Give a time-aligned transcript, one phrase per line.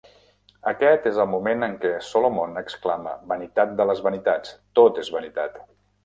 [0.69, 5.61] Aquest és el moment en què Solomon exclama: "Vanitat de les vanitats, tot és vanitat!".